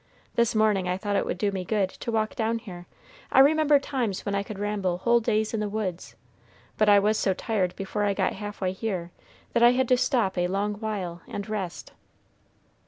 This 0.33 0.55
morning 0.55 0.89
I 0.89 0.97
thought 0.97 1.15
it 1.15 1.27
would 1.27 1.37
do 1.37 1.51
me 1.51 1.63
good 1.63 1.87
to 1.91 2.11
walk 2.11 2.33
down 2.33 2.57
here. 2.57 2.87
I 3.31 3.37
remember 3.37 3.77
times 3.77 4.25
when 4.25 4.33
I 4.33 4.41
could 4.41 4.57
ramble 4.57 4.97
whole 4.97 5.19
days 5.19 5.53
in 5.53 5.59
the 5.59 5.69
woods, 5.69 6.15
but 6.75 6.89
I 6.89 6.97
was 6.97 7.19
so 7.19 7.35
tired 7.35 7.75
before 7.75 8.01
I 8.03 8.15
got 8.15 8.33
half 8.33 8.61
way 8.61 8.71
here 8.71 9.11
that 9.53 9.61
I 9.61 9.73
had 9.73 9.87
to 9.89 9.97
stop 9.97 10.39
a 10.39 10.47
long 10.47 10.73
while 10.79 11.21
and 11.27 11.47
rest. 11.47 11.93